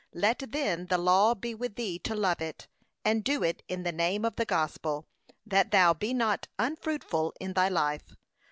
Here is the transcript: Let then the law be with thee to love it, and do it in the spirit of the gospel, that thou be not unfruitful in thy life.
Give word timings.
Let 0.15 0.39
then 0.47 0.87
the 0.87 0.97
law 0.97 1.35
be 1.35 1.53
with 1.53 1.75
thee 1.75 1.99
to 1.99 2.15
love 2.15 2.41
it, 2.41 2.67
and 3.05 3.23
do 3.23 3.43
it 3.43 3.61
in 3.67 3.83
the 3.83 3.91
spirit 3.91 4.25
of 4.25 4.35
the 4.35 4.45
gospel, 4.45 5.05
that 5.45 5.69
thou 5.69 5.93
be 5.93 6.11
not 6.11 6.47
unfruitful 6.57 7.35
in 7.39 7.53
thy 7.53 7.69
life. 7.69 8.15